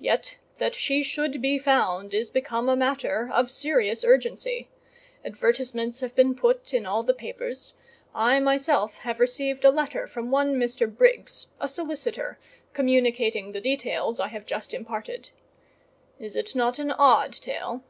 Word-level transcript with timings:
Yet 0.00 0.36
that 0.58 0.74
she 0.74 1.04
should 1.04 1.40
be 1.40 1.56
found 1.56 2.12
is 2.12 2.28
become 2.28 2.68
a 2.68 2.74
matter 2.74 3.30
of 3.32 3.52
serious 3.52 4.02
urgency: 4.02 4.68
advertisements 5.24 6.00
have 6.00 6.12
been 6.16 6.34
put 6.34 6.74
in 6.74 6.86
all 6.86 7.04
the 7.04 7.14
papers; 7.14 7.72
I 8.12 8.40
myself 8.40 8.96
have 9.02 9.20
received 9.20 9.64
a 9.64 9.70
letter 9.70 10.08
from 10.08 10.32
one 10.32 10.56
Mr. 10.56 10.92
Briggs, 10.92 11.50
a 11.60 11.68
solicitor, 11.68 12.36
communicating 12.72 13.52
the 13.52 13.60
details 13.60 14.18
I 14.18 14.26
have 14.26 14.44
just 14.44 14.74
imparted. 14.74 15.30
Is 16.18 16.34
it 16.34 16.56
not 16.56 16.80
an 16.80 16.90
odd 16.90 17.32
tale?" 17.32 17.84